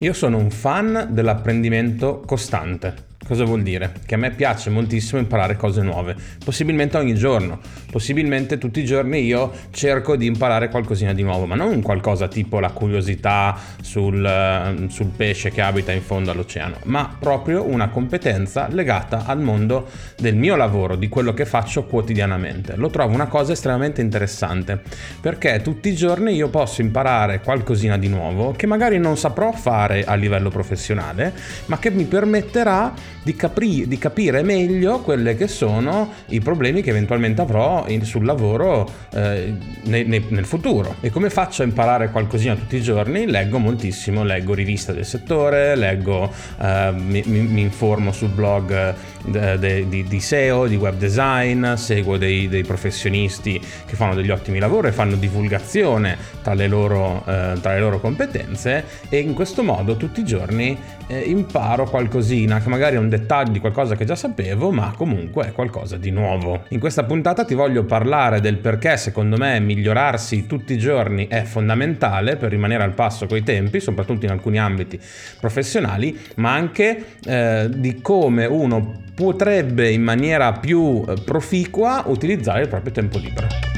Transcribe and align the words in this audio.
Io 0.00 0.12
sono 0.12 0.38
un 0.38 0.52
fan 0.52 1.08
dell'apprendimento 1.10 2.20
costante. 2.20 3.07
Cosa 3.28 3.44
vuol 3.44 3.60
dire? 3.60 3.92
Che 4.06 4.14
a 4.14 4.16
me 4.16 4.30
piace 4.30 4.70
moltissimo 4.70 5.20
imparare 5.20 5.54
cose 5.54 5.82
nuove, 5.82 6.16
possibilmente 6.42 6.96
ogni 6.96 7.14
giorno, 7.14 7.60
possibilmente 7.90 8.56
tutti 8.56 8.80
i 8.80 8.86
giorni 8.86 9.22
io 9.22 9.52
cerco 9.70 10.16
di 10.16 10.24
imparare 10.24 10.70
qualcosina 10.70 11.12
di 11.12 11.22
nuovo, 11.22 11.44
ma 11.44 11.54
non 11.54 11.82
qualcosa 11.82 12.26
tipo 12.26 12.58
la 12.58 12.70
curiosità 12.70 13.54
sul, 13.82 14.24
eh, 14.24 14.86
sul 14.88 15.08
pesce 15.14 15.50
che 15.50 15.60
abita 15.60 15.92
in 15.92 16.00
fondo 16.00 16.30
all'oceano, 16.30 16.76
ma 16.84 17.14
proprio 17.18 17.68
una 17.68 17.90
competenza 17.90 18.66
legata 18.70 19.24
al 19.26 19.42
mondo 19.42 19.90
del 20.16 20.34
mio 20.34 20.56
lavoro, 20.56 20.96
di 20.96 21.10
quello 21.10 21.34
che 21.34 21.44
faccio 21.44 21.84
quotidianamente. 21.84 22.76
Lo 22.76 22.88
trovo 22.88 23.12
una 23.12 23.26
cosa 23.26 23.52
estremamente 23.52 24.00
interessante, 24.00 24.80
perché 25.20 25.60
tutti 25.60 25.90
i 25.90 25.94
giorni 25.94 26.32
io 26.32 26.48
posso 26.48 26.80
imparare 26.80 27.42
qualcosina 27.42 27.98
di 27.98 28.08
nuovo 28.08 28.52
che 28.52 28.66
magari 28.66 28.98
non 28.98 29.18
saprò 29.18 29.52
fare 29.52 30.04
a 30.04 30.14
livello 30.14 30.48
professionale, 30.48 31.34
ma 31.66 31.78
che 31.78 31.90
mi 31.90 32.04
permetterà 32.04 33.16
di, 33.22 33.34
capri- 33.34 33.86
di 33.86 33.98
capire 33.98 34.42
meglio 34.42 35.00
quelli 35.00 35.34
che 35.36 35.48
sono 35.48 36.12
i 36.28 36.40
problemi 36.40 36.82
che 36.82 36.90
eventualmente 36.90 37.40
avrò 37.40 37.84
in, 37.88 38.04
sul 38.04 38.24
lavoro 38.24 38.88
eh, 39.12 39.54
ne, 39.84 40.02
ne, 40.04 40.22
nel 40.28 40.44
futuro. 40.44 40.96
E 41.00 41.10
come 41.10 41.30
faccio 41.30 41.62
a 41.62 41.64
imparare 41.64 42.10
qualcosina 42.10 42.54
tutti 42.54 42.76
i 42.76 42.82
giorni? 42.82 43.26
Leggo 43.26 43.58
moltissimo, 43.58 44.24
leggo 44.24 44.54
riviste 44.54 44.92
del 44.92 45.04
settore, 45.04 45.76
leggo, 45.76 46.30
eh, 46.60 46.92
mi, 46.92 47.22
mi, 47.26 47.60
informo 47.60 48.12
sul 48.12 48.30
blog 48.30 48.94
eh, 49.32 49.58
de, 49.58 49.88
di, 49.88 50.04
di, 50.04 50.20
SEO, 50.20 50.66
di 50.66 50.76
web 50.76 50.96
design, 50.96 51.74
seguo 51.74 52.16
dei, 52.16 52.48
dei, 52.48 52.64
professionisti 52.64 53.60
che 53.86 53.94
fanno 53.94 54.14
degli 54.14 54.30
ottimi 54.30 54.58
lavori 54.58 54.88
e 54.88 54.92
fanno 54.92 55.16
divulgazione 55.16 56.16
tra 56.42 56.54
le 56.54 56.66
loro, 56.66 57.24
eh, 57.26 57.54
tra 57.60 57.74
le 57.74 57.80
loro 57.80 58.00
competenze 58.00 58.84
e 59.08 59.18
in 59.18 59.34
questo 59.34 59.62
modo 59.62 59.96
tutti 59.96 60.20
i 60.20 60.24
giorni 60.24 60.78
eh, 61.08 61.18
imparo 61.20 61.88
qualcosina 61.88 62.60
che 62.60 62.68
magari 62.68 62.96
è 62.96 62.98
un 62.98 63.08
dettaglio 63.08 63.52
di 63.52 63.60
qualcosa 63.60 63.96
che 63.96 64.04
già 64.04 64.14
sapevo, 64.14 64.70
ma 64.70 64.92
comunque 64.96 65.48
è 65.48 65.52
qualcosa 65.52 65.96
di 65.96 66.10
nuovo. 66.10 66.64
In 66.68 66.78
questa 66.78 67.04
puntata 67.04 67.44
ti 67.44 67.54
voglio 67.54 67.84
parlare 67.84 68.40
del 68.40 68.58
perché 68.58 68.96
secondo 68.96 69.36
me 69.36 69.58
migliorarsi 69.60 70.46
tutti 70.46 70.74
i 70.74 70.78
giorni 70.78 71.26
è 71.26 71.42
fondamentale 71.42 72.36
per 72.36 72.50
rimanere 72.50 72.84
al 72.84 72.92
passo 72.92 73.26
coi 73.26 73.42
tempi, 73.42 73.80
soprattutto 73.80 74.26
in 74.26 74.30
alcuni 74.30 74.58
ambiti 74.58 75.00
professionali, 75.40 76.16
ma 76.36 76.52
anche 76.52 77.04
eh, 77.24 77.68
di 77.74 78.00
come 78.00 78.44
uno 78.44 79.02
potrebbe 79.14 79.90
in 79.90 80.02
maniera 80.02 80.52
più 80.52 81.04
eh, 81.08 81.14
proficua 81.24 82.04
utilizzare 82.06 82.62
il 82.62 82.68
proprio 82.68 82.92
tempo 82.92 83.18
libero. 83.18 83.77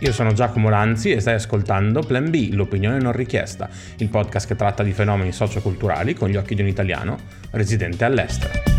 Io 0.00 0.12
sono 0.12 0.32
Giacomo 0.32 0.70
Lanzi 0.70 1.10
e 1.10 1.20
stai 1.20 1.34
ascoltando 1.34 2.00
Plan 2.00 2.30
B, 2.30 2.50
l'opinione 2.52 2.98
non 2.98 3.12
richiesta, 3.12 3.68
il 3.98 4.08
podcast 4.08 4.46
che 4.46 4.56
tratta 4.56 4.82
di 4.82 4.92
fenomeni 4.92 5.30
socioculturali 5.30 6.14
con 6.14 6.30
gli 6.30 6.36
occhi 6.36 6.54
di 6.54 6.62
un 6.62 6.68
italiano 6.68 7.18
residente 7.50 8.04
all'estero. 8.06 8.69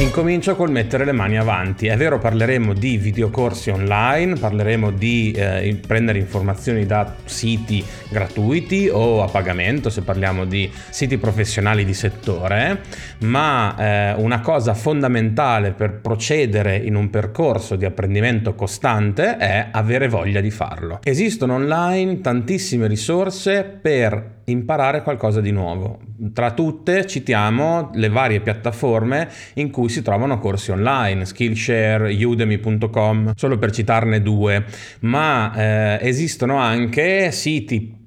Incomincio 0.00 0.56
col 0.56 0.70
mettere 0.70 1.04
le 1.04 1.12
mani 1.12 1.36
avanti. 1.36 1.86
È 1.86 1.94
vero, 1.94 2.18
parleremo 2.18 2.72
di 2.72 2.96
videocorsi 2.96 3.68
online, 3.68 4.34
parleremo 4.36 4.90
di 4.90 5.30
eh, 5.32 5.78
prendere 5.86 6.18
informazioni 6.18 6.86
da 6.86 7.16
siti 7.26 7.84
gratuiti 8.08 8.88
o 8.90 9.22
a 9.22 9.28
pagamento, 9.28 9.90
se 9.90 10.00
parliamo 10.00 10.46
di 10.46 10.70
siti 10.88 11.18
professionali 11.18 11.84
di 11.84 11.92
settore, 11.92 12.80
ma 13.24 13.76
eh, 13.76 14.14
una 14.14 14.40
cosa 14.40 14.72
fondamentale 14.72 15.72
per 15.72 16.00
procedere 16.00 16.76
in 16.76 16.94
un 16.94 17.10
percorso 17.10 17.76
di 17.76 17.84
apprendimento 17.84 18.54
costante 18.54 19.36
è 19.36 19.68
avere 19.70 20.08
voglia 20.08 20.40
di 20.40 20.50
farlo. 20.50 21.00
Esistono 21.02 21.56
online 21.56 22.22
tantissime 22.22 22.86
risorse 22.86 23.64
per 23.64 24.38
imparare 24.44 25.02
qualcosa 25.02 25.40
di 25.40 25.50
nuovo. 25.50 26.00
Tra 26.32 26.52
tutte 26.52 27.06
citiamo 27.06 27.90
le 27.94 28.08
varie 28.08 28.40
piattaforme 28.40 29.28
in 29.54 29.70
cui 29.70 29.88
si 29.88 30.02
trovano 30.02 30.38
corsi 30.38 30.70
online, 30.70 31.24
Skillshare, 31.24 32.12
udemy.com, 32.24 33.32
solo 33.34 33.58
per 33.58 33.70
citarne 33.70 34.22
due, 34.22 34.64
ma 35.00 35.52
eh, 35.54 36.08
esistono 36.08 36.56
anche 36.56 37.30
siti 37.30 38.06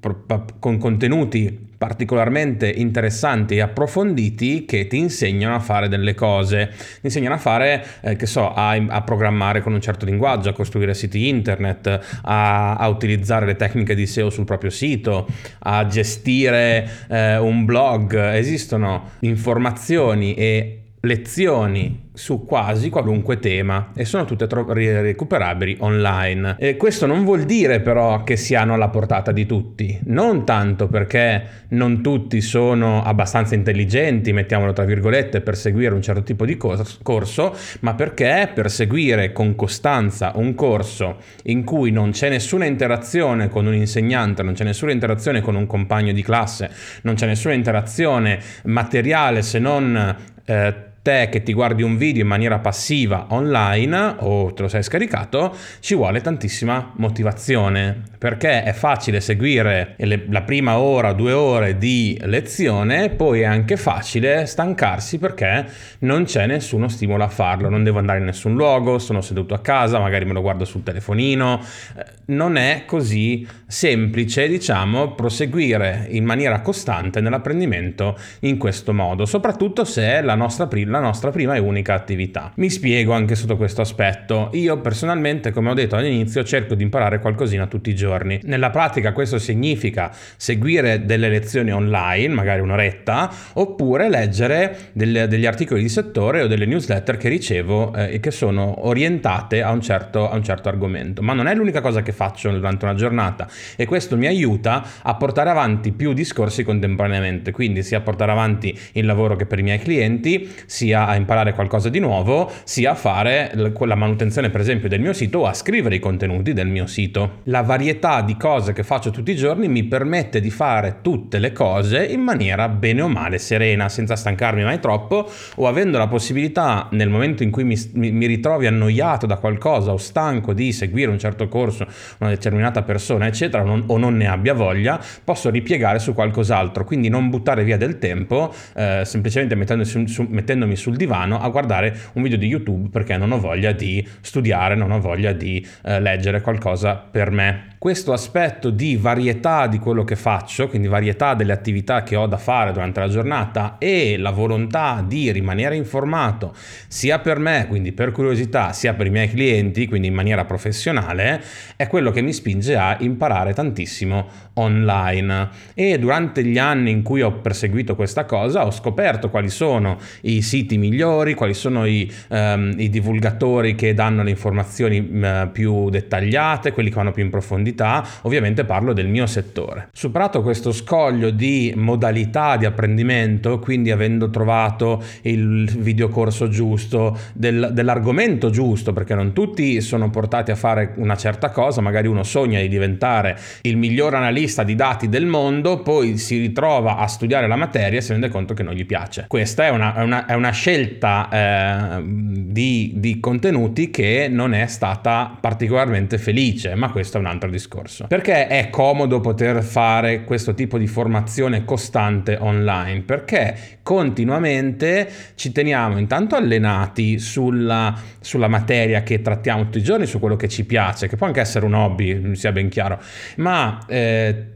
con 0.60 0.78
contenuti 0.78 1.72
particolarmente 1.84 2.70
interessanti 2.70 3.58
e 3.58 3.60
approfonditi 3.60 4.64
che 4.64 4.88
ti 4.88 4.98
insegnano 4.98 5.54
a 5.54 5.60
fare 5.60 5.90
delle 5.90 6.14
cose, 6.14 6.70
ti 6.72 7.08
insegnano 7.08 7.36
a 7.36 7.38
fare, 7.38 7.86
eh, 8.00 8.16
che 8.16 8.26
so, 8.26 8.54
a, 8.54 8.70
a, 8.72 9.02
programmare 9.02 9.60
con 9.62 9.74
un 9.74 9.82
certo 9.82 10.06
linguaggio, 10.06 10.48
a 10.48 10.54
costruire 10.54 10.94
siti 10.94 11.28
internet, 11.28 12.22
a, 12.22 12.76
a 12.76 12.88
utilizzare 12.88 13.46
le 13.46 13.58
tecniche 13.58 13.96
di 13.96 14.08
SEO 14.08 14.30
sul 14.30 14.46
proprio 14.46 14.70
sito, 14.70 15.28
a 15.60 15.86
gestire 15.86 16.90
eh, 17.10 17.38
un 17.38 17.66
blog. 17.66 18.18
Esistono 18.18 19.10
informazioni 19.20 20.36
e 20.36 20.83
lezioni 21.06 22.12
su 22.14 22.46
quasi 22.46 22.90
qualunque 22.90 23.40
tema 23.40 23.92
e 23.96 24.06
sono 24.06 24.24
tutte 24.24 24.48
tro- 24.48 24.72
recuperabili 24.72 25.78
online. 25.80 26.56
E 26.60 26.78
questo 26.78 27.06
non 27.06 27.26
vuol 27.26 27.44
dire 27.44 27.82
però 27.82 28.24
che 28.24 28.38
siano 28.38 28.76
alla 28.76 28.88
portata 28.88 29.34
di 29.34 29.46
tutti, 29.46 30.00
non 30.06 30.46
tanto 30.46 30.88
perché 30.88 31.66
non 31.70 32.02
tutti 32.02 32.40
sono 32.40 33.04
abbastanza 33.04 33.56
intelligenti, 33.56 34.32
mettiamolo 34.32 34.72
tra 34.72 34.86
virgolette, 34.86 35.42
per 35.42 35.58
seguire 35.58 35.94
un 35.94 36.02
certo 36.02 36.24
tipo 36.24 36.46
di 36.46 36.56
cos- 36.56 37.00
corso, 37.02 37.54
ma 37.82 37.96
perché 37.96 38.50
per 38.54 38.72
seguire 38.72 39.34
con 39.34 39.56
costanza 39.56 40.32
un 40.36 40.56
corso 40.56 41.18
in 41.46 41.66
cui 41.66 41.92
non 41.92 42.12
c'è 42.12 42.30
nessuna 42.30 42.66
interazione 42.66 43.50
con 43.50 43.66
un 43.66 43.74
insegnante, 43.74 44.42
non 44.42 44.54
c'è 44.54 44.64
nessuna 44.64 44.94
interazione 44.94 45.42
con 45.42 45.56
un 45.56 45.66
compagno 45.66 46.14
di 46.14 46.22
classe, 46.22 46.70
non 47.02 47.16
c'è 47.16 47.26
nessuna 47.26 47.56
interazione 47.56 48.40
materiale 48.64 49.42
se 49.42 49.60
non 49.60 50.32
eh, 50.46 50.92
te 51.04 51.28
che 51.30 51.44
ti 51.44 51.52
guardi 51.52 51.84
un 51.84 51.98
video 51.98 52.22
in 52.22 52.30
maniera 52.30 52.60
passiva 52.60 53.28
online 53.30 54.16
o 54.20 54.54
te 54.54 54.62
lo 54.62 54.68
sei 54.70 54.82
scaricato, 54.84 55.54
ci 55.82 55.96
vuole 55.96 56.22
tantissima 56.22 56.94
motivazione 56.96 58.04
perché 58.18 58.64
è 58.64 58.72
facile 58.72 59.20
seguire 59.20 59.96
le, 59.98 60.26
la 60.30 60.44
prima 60.44 60.80
ora, 60.80 61.12
due 61.12 61.34
ore 61.34 61.78
di 61.78 62.18
lezione, 62.24 63.10
poi 63.10 63.42
è 63.42 63.44
anche 63.44 63.76
facile 63.76 64.46
stancarsi 64.46 65.20
perché 65.20 65.66
non 66.00 66.24
c'è 66.24 66.48
nessuno 66.48 66.88
stimolo 66.88 67.26
a 67.26 67.28
farlo, 67.28 67.68
non 67.68 67.84
devo 67.84 68.00
andare 68.00 68.20
in 68.20 68.26
nessun 68.26 68.56
luogo, 68.56 68.98
sono 68.98 69.20
seduto 69.20 69.54
a 69.54 69.60
casa, 69.60 70.00
magari 70.00 70.24
me 70.24 70.32
lo 70.32 70.42
guardo 70.42 70.64
sul 70.64 70.84
telefonino, 70.84 71.60
eh, 71.98 72.06
non 72.26 72.56
è 72.56 72.84
così 72.86 73.48
semplice, 73.68 74.48
diciamo, 74.48 75.14
proseguire 75.14 76.08
in 76.10 76.26
maniera 76.26 76.62
costante 76.62 77.22
nell'apprendimento 77.22 78.18
in 78.42 78.58
questo 78.58 78.94
modo, 78.94 79.26
soprattutto 79.26 79.84
se 79.84 80.04
è 80.04 80.22
la 80.22 80.36
nostra 80.36 80.68
la 80.86 81.00
nostra 81.00 81.30
prima 81.30 81.56
e 81.56 81.60
unica 81.60 81.94
attività. 81.94 82.52
Mi 82.56 82.70
spiego 82.70 83.14
anche 83.14 83.36
sotto 83.36 83.58
questo 83.58 83.82
aspetto. 83.82 84.50
Io 84.54 84.80
personalmente, 84.80 85.52
come 85.52 85.70
ho 85.70 85.74
detto 85.74 85.96
all'inizio, 85.96 86.44
cerco 86.44 86.76
di 86.76 86.84
imparare 86.84 87.20
qualcosina 87.20 87.68
tutti 87.68 87.90
i 87.90 87.96
giorni. 87.96 88.40
Nella 88.44 88.70
pratica 88.70 89.12
questo 89.12 89.38
significa 89.38 90.12
seguire 90.38 91.06
delle 91.06 91.30
lezioni 91.30 91.72
online, 91.72 92.34
magari 92.34 92.62
un'oretta, 92.62 93.32
oppure 93.54 94.10
leggere 94.10 94.78
delle, 94.94 95.28
degli 95.28 95.46
articoli 95.46 95.82
di 95.82 95.90
settore 95.90 96.42
o 96.42 96.48
delle 96.48 96.66
newsletter 96.66 97.18
che 97.18 97.30
ricevo 97.30 97.94
eh, 97.94 98.14
e 98.14 98.20
che 98.20 98.32
sono 98.32 98.88
orientate 98.88 99.62
a 99.62 99.72
un, 99.72 99.82
certo, 99.82 100.30
a 100.30 100.36
un 100.36 100.44
certo 100.44 100.70
argomento. 100.70 101.22
Ma 101.22 101.34
non 101.34 101.48
è 101.48 101.56
l'unica 101.56 101.82
cosa 101.82 102.02
che 102.02 102.13
faccio 102.14 102.50
durante 102.52 102.86
una 102.86 102.94
giornata 102.96 103.48
e 103.76 103.86
questo 103.86 104.18
mi 104.18 104.28
aiuta 104.28 104.86
a 105.02 105.16
portare 105.16 105.50
avanti 105.50 105.92
più 105.92 106.14
discorsi 106.14 106.64
contemporaneamente, 106.64 107.52
quindi 107.52 107.84
sia 107.84 107.98
a 107.98 108.02
portare 108.02 108.32
avanti 108.32 108.78
il 108.94 109.06
lavoro 109.06 109.36
che 109.36 109.46
per 109.46 109.60
i 109.60 109.64
miei 109.64 109.80
clienti, 109.80 110.50
sia 110.66 111.08
a 111.08 111.16
imparare 111.16 111.54
qualcosa 111.54 111.90
di 111.90 112.00
nuovo, 112.00 112.52
sia 112.64 112.92
a 112.92 112.96
fare 112.96 113.52
la 113.54 113.96
manutenzione 113.96 114.50
per 114.50 114.62
esempio 114.62 114.90
del 114.90 115.02
mio 115.02 115.14
sito 115.14 115.40
o 115.40 115.46
a 115.46 115.54
scrivere 115.54 115.96
i 115.96 116.00
contenuti 116.00 116.54
del 116.54 116.68
mio 116.68 116.88
sito. 116.88 117.42
La 117.44 117.62
varietà 117.62 118.22
di 118.22 118.38
cose 118.38 118.74
che 118.74 118.84
faccio 118.84 119.10
tutti 119.10 119.32
i 119.32 119.36
giorni 119.36 119.68
mi 119.68 119.84
permette 119.84 120.40
di 120.40 120.50
fare 120.50 121.00
tutte 121.02 121.40
le 121.40 121.52
cose 121.52 122.06
in 122.06 122.22
maniera 122.22 122.70
bene 122.70 123.02
o 123.02 123.08
male 123.08 123.38
serena, 123.38 123.90
senza 123.90 124.16
stancarmi 124.16 124.64
mai 124.64 124.80
troppo 124.80 125.30
o 125.56 125.68
avendo 125.68 125.98
la 125.98 126.08
possibilità 126.08 126.88
nel 126.92 127.10
momento 127.10 127.44
in 127.44 127.52
cui 127.52 127.64
mi, 127.64 127.76
mi 127.94 128.26
ritrovi 128.26 128.68
annoiato 128.68 129.26
da 129.26 129.38
qualcosa 129.38 129.92
o 129.92 129.98
stanco 129.98 130.54
di 130.54 130.72
seguire 130.72 131.12
un 131.12 131.20
certo 131.20 131.48
corso 131.48 131.88
una 132.20 132.30
determinata 132.30 132.82
persona, 132.84 133.28
eccetera, 133.28 133.64
non, 133.64 133.84
o 133.88 133.98
non 133.98 134.16
ne 134.16 134.28
abbia 134.28 134.54
voglia, 134.54 135.00
posso 135.24 135.50
ripiegare 135.50 136.00
su 136.00 136.14
qualcos'altro, 136.14 136.84
quindi 136.84 137.10
non 137.10 137.30
buttare 137.30 137.64
via 137.64 137.78
del 137.78 138.00
tempo 138.00 138.54
eh, 138.76 139.02
semplicemente 139.06 139.56
mettendomi, 139.56 140.08
su, 140.08 140.26
mettendomi 140.30 140.76
sul 140.76 140.96
divano 140.96 141.40
a 141.40 141.50
guardare 141.50 141.96
un 142.14 142.24
video 142.24 142.38
di 142.38 142.48
YouTube 142.48 142.90
perché 142.90 143.18
non 143.18 143.32
ho 143.32 143.40
voglia 143.40 143.72
di 143.72 144.06
studiare, 144.22 144.76
non 144.76 144.92
ho 144.92 145.00
voglia 145.00 145.32
di 145.32 145.66
eh, 145.84 146.00
leggere 146.00 146.42
qualcosa 146.42 146.96
per 146.96 147.32
me 147.32 147.73
questo 147.84 148.14
aspetto 148.14 148.70
di 148.70 148.96
varietà 148.96 149.68
di 149.68 149.78
quello 149.78 150.06
che 150.06 150.16
faccio, 150.16 150.70
quindi 150.70 150.88
varietà 150.88 151.34
delle 151.34 151.52
attività 151.52 152.02
che 152.02 152.16
ho 152.16 152.28
da 152.28 152.38
fare 152.38 152.72
durante 152.72 153.02
la 153.02 153.10
giornata 153.10 153.76
e 153.78 154.16
la 154.18 154.30
volontà 154.30 155.04
di 155.06 155.30
rimanere 155.34 155.76
informato 155.76 156.56
sia 156.88 157.20
per 157.20 157.40
me, 157.40 157.66
quindi 157.68 157.92
per 157.92 158.14
curiosità, 158.14 158.72
sia 158.72 158.94
per 158.94 159.08
i 159.08 159.10
miei 159.10 159.28
clienti, 159.28 159.86
quindi 159.90 160.08
in 160.08 160.14
maniera 160.14 160.46
professionale, 160.46 161.44
è 161.76 161.88
quello 161.88 162.12
che 162.12 162.22
mi 162.22 162.32
spinge 162.32 162.78
a 162.78 162.96
imparare 163.02 163.54
tantissimo 163.54 164.28
online. 164.54 165.50
E 165.74 166.00
durante 166.00 166.42
gli 166.46 166.58
anni 166.58 166.90
in 166.90 167.02
cui 167.02 167.22
ho 167.22 167.34
perseguito 167.34 167.96
questa 167.96 168.24
cosa 168.24 168.66
ho 168.66 168.72
scoperto 168.72 169.30
quali 169.30 169.50
sono 169.50 170.00
i 170.22 170.42
siti 170.42 170.78
migliori, 170.78 171.34
quali 171.34 171.54
sono 171.54 171.86
i, 171.86 172.10
um, 172.30 172.76
i 172.78 172.90
divulgatori 172.90 173.76
che 173.76 173.94
danno 173.94 174.24
le 174.24 174.30
informazioni 174.30 175.00
um, 175.00 175.50
più 175.52 175.90
dettagliate, 175.90 176.72
quelli 176.72 176.88
che 176.88 176.96
vanno 176.96 177.12
più 177.12 177.24
in 177.24 177.30
profondità 177.30 177.72
profondità, 177.74 178.06
ovviamente 178.22 178.64
parlo 178.64 178.94
del 178.94 179.08
mio 179.08 179.26
settore. 179.26 179.90
Superato 179.92 180.42
questo 180.42 180.72
scoglio 180.72 181.32
di 181.32 181.74
modalità 181.76 182.56
di 182.56 182.66
apprendimento, 182.66 183.60
quindi 183.60 183.92
avendo 183.92 184.30
trovato 184.30 185.04
il 185.24 185.70
videocorso 185.80 186.48
giusto, 186.48 187.18
del, 187.34 187.72
dell'argomento 187.74 188.50
giusto, 188.50 188.94
perché 188.94 189.16
non 189.16 189.34
tutti 189.34 189.82
sono 189.82 190.10
portati 190.10 190.52
a 190.52 190.56
fare 190.56 190.94
una 190.98 191.16
certa 191.16 191.50
cosa, 191.50 191.82
magari 191.82 192.08
uno 192.08 192.24
sogna 192.24 192.60
di 192.60 192.68
diventare 192.68 193.38
il 193.62 193.78
miglior 193.78 194.14
analista 194.14 194.64
di 194.64 194.76
dati 194.76 195.10
del 195.10 195.26
mondo, 195.26 195.82
poi 195.82 196.18
si 196.18 196.38
ritrova 196.38 196.98
a 196.98 197.08
studiare 197.08 197.48
la 197.48 197.56
materia 197.56 198.00
e 198.00 198.02
si 198.02 198.12
rende 198.12 198.30
conto 198.30 198.54
che 198.54 198.64
non 198.64 198.74
gli 198.74 198.86
piace. 198.86 199.26
Questa 199.28 199.66
è 199.66 199.70
una, 199.70 199.96
è 199.96 200.04
una, 200.04 200.26
è 200.26 200.34
una 200.34 200.52
scelta 200.52 201.30
eh, 201.32 202.04
di, 202.06 202.94
di 202.96 203.20
contenuti 203.20 203.90
che 203.90 204.28
non 204.30 204.54
è 204.54 204.68
stata 204.68 205.36
particolarmente 205.40 206.18
felice, 206.18 206.76
ma 206.76 206.92
questo 206.92 207.18
è 207.18 207.20
un 207.20 207.28
altro 207.28 207.50
discorso. 207.64 208.08
Perché 208.08 208.48
è 208.48 208.70
comodo 208.70 209.22
poter 209.22 209.64
fare 209.64 210.24
questo 210.24 210.54
tipo 210.54 210.78
di 210.78 210.88
formazione 210.88 211.64
costante 211.64 212.38
online? 212.40 213.02
Perché 213.02 213.80
continuamente 213.82 215.10
ci 215.36 215.52
teniamo 215.52 215.98
intanto 215.98 216.36
allenati 216.36 217.20
sulla, 217.20 217.98
sulla 218.20 218.48
materia 218.48 219.04
che 219.04 219.22
trattiamo 219.22 219.64
tutti 219.64 219.78
i 219.78 219.84
giorni, 219.84 220.06
su 220.06 220.20
quello 220.20 220.36
che 220.36 220.50
ci 220.50 220.66
piace, 220.66 221.08
che 221.08 221.16
può 221.16 221.28
anche 221.28 221.42
essere 221.42 221.66
un 221.66 221.74
hobby, 221.74 222.36
sia 222.36 222.52
ben 222.52 222.70
chiaro, 222.70 223.00
ma... 223.38 223.80
Eh, 223.88 224.48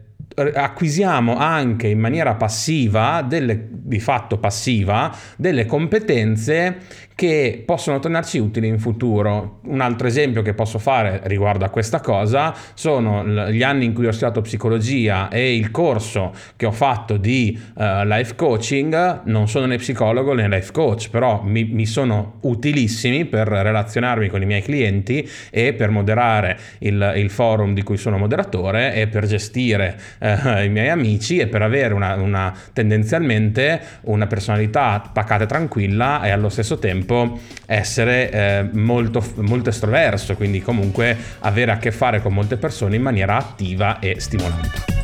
acquisiamo 0.54 1.36
anche 1.36 1.88
in 1.88 1.98
maniera 1.98 2.34
passiva, 2.34 3.22
delle, 3.26 3.66
di 3.70 3.98
fatto 3.98 4.38
passiva, 4.38 5.12
delle 5.36 5.66
competenze 5.66 6.76
che 7.18 7.64
possono 7.66 7.98
tornarci 7.98 8.38
utili 8.38 8.68
in 8.68 8.78
futuro. 8.78 9.58
Un 9.64 9.80
altro 9.80 10.06
esempio 10.06 10.40
che 10.40 10.54
posso 10.54 10.78
fare 10.78 11.22
riguardo 11.24 11.64
a 11.64 11.68
questa 11.68 11.98
cosa 11.98 12.54
sono 12.74 13.26
gli 13.50 13.64
anni 13.64 13.86
in 13.86 13.92
cui 13.92 14.06
ho 14.06 14.12
studiato 14.12 14.40
psicologia 14.40 15.28
e 15.28 15.56
il 15.56 15.72
corso 15.72 16.32
che 16.54 16.64
ho 16.64 16.70
fatto 16.70 17.16
di 17.16 17.58
uh, 17.74 18.04
life 18.04 18.36
coaching. 18.36 19.22
Non 19.24 19.48
sono 19.48 19.66
né 19.66 19.78
psicologo 19.78 20.32
né 20.32 20.48
life 20.48 20.70
coach, 20.70 21.10
però 21.10 21.42
mi, 21.42 21.64
mi, 21.64 21.86
sono 21.86 22.34
utilissimi 22.42 23.24
per 23.24 23.48
relazionarmi 23.48 24.28
con 24.28 24.40
i 24.40 24.46
miei 24.46 24.62
clienti 24.62 25.28
e 25.50 25.72
per 25.72 25.90
moderare 25.90 26.56
il, 26.78 27.14
il 27.16 27.30
forum 27.30 27.74
di 27.74 27.82
cui 27.82 27.96
sono 27.96 28.16
moderatore 28.16 28.94
e 28.94 29.08
per 29.08 29.26
gestire 29.26 29.98
uh, 30.20 30.62
i 30.62 30.68
miei 30.68 30.88
amici 30.88 31.38
e 31.38 31.48
per 31.48 31.62
avere 31.62 31.94
una, 31.94 32.14
una 32.14 32.54
tendenzialmente 32.72 33.80
una 34.02 34.28
personalità 34.28 35.02
pacata 35.12 35.42
e 35.42 35.46
tranquilla 35.48 36.22
e 36.22 36.30
allo 36.30 36.48
stesso 36.48 36.78
tempo 36.78 37.06
tempo 37.08 37.40
essere 37.64 38.30
eh, 38.30 38.68
molto, 38.72 39.24
molto 39.36 39.70
estroverso, 39.70 40.36
quindi 40.36 40.60
comunque 40.60 41.16
avere 41.40 41.72
a 41.72 41.78
che 41.78 41.90
fare 41.90 42.20
con 42.20 42.34
molte 42.34 42.58
persone 42.58 42.96
in 42.96 43.02
maniera 43.02 43.36
attiva 43.36 43.98
e 43.98 44.20
stimolante. 44.20 44.97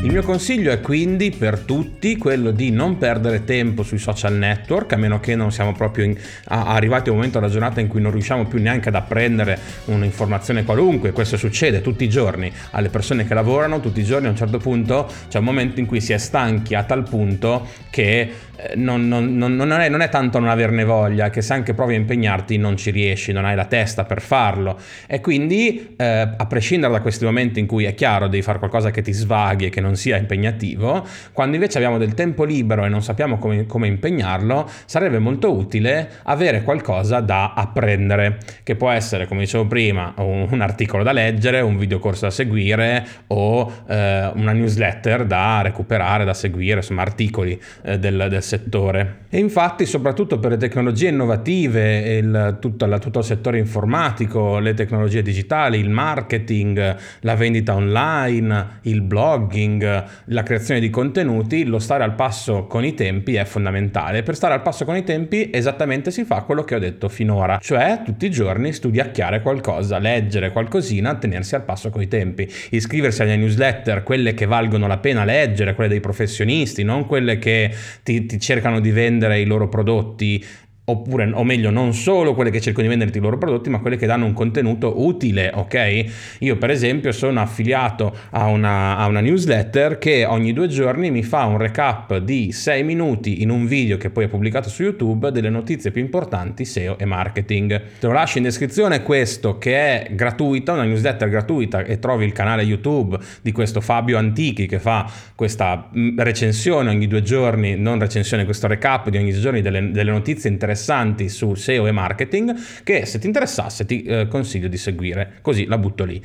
Il 0.00 0.12
mio 0.12 0.22
consiglio 0.22 0.70
è 0.70 0.80
quindi 0.80 1.32
per 1.32 1.58
tutti 1.58 2.16
quello 2.16 2.52
di 2.52 2.70
non 2.70 2.98
perdere 2.98 3.42
tempo 3.42 3.82
sui 3.82 3.98
social 3.98 4.34
network, 4.34 4.92
a 4.92 4.96
meno 4.96 5.18
che 5.18 5.34
non 5.34 5.50
siamo 5.50 5.72
proprio 5.72 6.04
in, 6.04 6.16
a, 6.44 6.66
arrivati 6.66 7.08
a 7.08 7.10
un 7.10 7.16
momento 7.16 7.40
della 7.40 7.50
giornata 7.50 7.80
in 7.80 7.88
cui 7.88 8.00
non 8.00 8.12
riusciamo 8.12 8.46
più 8.46 8.60
neanche 8.60 8.90
ad 8.90 8.94
apprendere 8.94 9.58
un'informazione 9.86 10.62
qualunque. 10.62 11.10
Questo 11.10 11.36
succede 11.36 11.80
tutti 11.80 12.04
i 12.04 12.08
giorni 12.08 12.50
alle 12.70 12.90
persone 12.90 13.26
che 13.26 13.34
lavorano, 13.34 13.80
tutti 13.80 13.98
i 13.98 14.04
giorni 14.04 14.28
a 14.28 14.30
un 14.30 14.36
certo 14.36 14.58
punto 14.58 15.10
c'è 15.28 15.38
un 15.38 15.44
momento 15.44 15.80
in 15.80 15.86
cui 15.86 16.00
si 16.00 16.12
è 16.12 16.18
stanchi 16.18 16.76
a 16.76 16.84
tal 16.84 17.02
punto 17.02 17.66
che 17.90 18.32
eh, 18.60 18.74
non, 18.74 19.06
non, 19.06 19.36
non, 19.36 19.54
non, 19.54 19.70
è, 19.72 19.88
non, 19.88 20.00
è, 20.00 20.08
tanto 20.08 20.40
non 20.40 20.48
averne 20.48 20.84
voglia, 20.84 21.30
che 21.30 21.42
se 21.42 21.52
anche 21.52 21.74
provi 21.74 21.94
a 21.94 21.96
impegnarti 21.96 22.56
non 22.56 22.76
ci 22.76 22.90
riesci, 22.90 23.30
non 23.30 23.44
hai 23.44 23.54
la 23.54 23.66
testa 23.66 24.04
per 24.04 24.20
farlo. 24.20 24.78
E 25.06 25.20
quindi, 25.20 25.94
eh, 25.96 26.04
a 26.36 26.46
prescindere 26.46 26.92
da 26.92 27.00
questi 27.00 27.24
momenti 27.24 27.60
in 27.60 27.66
cui 27.66 27.84
è 27.84 27.94
chiaro 27.94 28.26
devi 28.26 28.42
fare 28.42 28.58
qualcosa 28.58 28.90
che 28.90 29.00
ti 29.00 29.12
svaghi 29.12 29.66
e 29.66 29.68
che 29.68 29.80
non 29.80 29.87
sia 29.96 30.16
impegnativo, 30.16 31.06
quando 31.32 31.56
invece 31.56 31.78
abbiamo 31.78 31.98
del 31.98 32.14
tempo 32.14 32.44
libero 32.44 32.84
e 32.84 32.88
non 32.88 33.02
sappiamo 33.02 33.38
come, 33.38 33.66
come 33.66 33.86
impegnarlo, 33.86 34.68
sarebbe 34.84 35.18
molto 35.18 35.52
utile 35.52 36.10
avere 36.24 36.62
qualcosa 36.62 37.20
da 37.20 37.54
apprendere, 37.54 38.38
che 38.62 38.76
può 38.76 38.90
essere, 38.90 39.26
come 39.26 39.40
dicevo 39.40 39.66
prima, 39.66 40.14
un, 40.18 40.48
un 40.50 40.60
articolo 40.60 41.02
da 41.02 41.12
leggere, 41.12 41.60
un 41.60 41.76
videocorso 41.76 42.26
da 42.26 42.30
seguire 42.30 43.06
o 43.28 43.72
eh, 43.88 44.30
una 44.34 44.52
newsletter 44.52 45.24
da 45.24 45.60
recuperare, 45.62 46.24
da 46.24 46.34
seguire, 46.34 46.76
insomma 46.76 47.02
articoli 47.02 47.60
eh, 47.82 47.98
del, 47.98 48.26
del 48.28 48.42
settore. 48.42 49.26
E 49.30 49.38
infatti, 49.38 49.84
soprattutto 49.84 50.38
per 50.38 50.52
le 50.52 50.56
tecnologie 50.56 51.08
innovative, 51.08 52.16
il, 52.16 52.56
tutto, 52.60 52.86
la, 52.86 52.98
tutto 52.98 53.18
il 53.18 53.24
settore 53.24 53.58
informatico, 53.58 54.58
le 54.58 54.74
tecnologie 54.74 55.22
digitali, 55.22 55.78
il 55.78 55.90
marketing, 55.90 56.96
la 57.20 57.34
vendita 57.34 57.74
online, 57.74 58.80
il 58.82 59.02
blogging, 59.02 59.77
la 59.86 60.42
creazione 60.42 60.80
di 60.80 60.90
contenuti, 60.90 61.64
lo 61.64 61.78
stare 61.78 62.04
al 62.04 62.14
passo 62.14 62.66
con 62.66 62.84
i 62.84 62.94
tempi 62.94 63.34
è 63.34 63.44
fondamentale. 63.44 64.22
Per 64.22 64.34
stare 64.34 64.54
al 64.54 64.62
passo 64.62 64.84
con 64.84 64.96
i 64.96 65.04
tempi, 65.04 65.50
esattamente 65.52 66.10
si 66.10 66.24
fa 66.24 66.42
quello 66.42 66.64
che 66.64 66.74
ho 66.74 66.78
detto 66.78 67.08
finora, 67.08 67.58
cioè 67.60 68.02
tutti 68.04 68.26
i 68.26 68.30
giorni 68.30 68.72
studiacchiare 68.72 69.42
qualcosa, 69.42 69.98
leggere 69.98 70.52
qualcosina, 70.52 71.14
tenersi 71.16 71.54
al 71.54 71.64
passo 71.64 71.90
con 71.90 72.02
i 72.02 72.08
tempi, 72.08 72.50
iscriversi 72.70 73.22
alle 73.22 73.36
newsletter, 73.36 74.02
quelle 74.02 74.34
che 74.34 74.46
valgono 74.46 74.86
la 74.86 74.98
pena 74.98 75.24
leggere, 75.24 75.74
quelle 75.74 75.90
dei 75.90 76.00
professionisti, 76.00 76.82
non 76.82 77.06
quelle 77.06 77.38
che 77.38 77.74
ti, 78.02 78.26
ti 78.26 78.38
cercano 78.40 78.80
di 78.80 78.90
vendere 78.90 79.40
i 79.40 79.44
loro 79.44 79.68
prodotti 79.68 80.44
oppure 80.88 81.30
o 81.32 81.44
meglio 81.44 81.70
non 81.70 81.92
solo 81.92 82.34
quelle 82.34 82.50
che 82.50 82.60
cercano 82.60 82.84
di 82.84 82.88
venderti 82.88 83.18
i 83.18 83.20
loro 83.20 83.38
prodotti 83.38 83.68
ma 83.70 83.78
quelle 83.78 83.96
che 83.96 84.06
danno 84.06 84.24
un 84.24 84.32
contenuto 84.32 85.04
utile 85.04 85.50
ok? 85.54 86.04
Io 86.40 86.56
per 86.56 86.70
esempio 86.70 87.12
sono 87.12 87.40
affiliato 87.40 88.14
a 88.30 88.46
una, 88.46 88.96
a 88.96 89.06
una 89.06 89.20
newsletter 89.20 89.98
che 89.98 90.24
ogni 90.24 90.52
due 90.52 90.68
giorni 90.68 91.10
mi 91.10 91.22
fa 91.22 91.44
un 91.44 91.58
recap 91.58 92.18
di 92.18 92.52
6 92.52 92.82
minuti 92.82 93.42
in 93.42 93.50
un 93.50 93.66
video 93.66 93.96
che 93.96 94.10
poi 94.10 94.24
è 94.24 94.28
pubblicato 94.28 94.68
su 94.68 94.82
youtube 94.82 95.30
delle 95.30 95.50
notizie 95.50 95.90
più 95.90 96.00
importanti 96.00 96.64
SEO 96.64 96.98
e 96.98 97.04
marketing. 97.04 97.80
Te 98.00 98.06
lo 98.06 98.12
lascio 98.12 98.38
in 98.38 98.44
descrizione 98.44 99.02
questo 99.02 99.58
che 99.58 99.76
è 99.76 100.14
gratuita 100.14 100.72
una 100.72 100.84
newsletter 100.84 101.28
gratuita 101.28 101.84
e 101.84 101.98
trovi 101.98 102.24
il 102.24 102.32
canale 102.32 102.62
youtube 102.62 103.18
di 103.42 103.52
questo 103.52 103.80
Fabio 103.80 104.16
Antichi 104.16 104.66
che 104.66 104.78
fa 104.78 105.10
questa 105.34 105.90
mm, 105.96 106.18
recensione 106.18 106.88
ogni 106.88 107.06
due 107.06 107.22
giorni 107.22 107.76
non 107.76 107.98
recensione 107.98 108.44
questo 108.44 108.66
recap 108.66 109.08
di 109.10 109.18
ogni 109.18 109.32
due 109.32 109.40
giorni 109.40 109.60
delle, 109.60 109.90
delle 109.90 110.10
notizie 110.10 110.48
interessanti 110.48 110.77
interessanti 110.78 111.28
su 111.28 111.54
SEO 111.54 111.86
e 111.86 111.92
marketing 111.92 112.54
che 112.84 113.04
se 113.04 113.18
ti 113.18 113.26
interessasse 113.26 113.84
ti 113.84 114.02
eh, 114.04 114.28
consiglio 114.28 114.68
di 114.68 114.76
seguire, 114.76 115.34
così 115.42 115.66
la 115.66 115.76
butto 115.76 116.04
lì. 116.04 116.22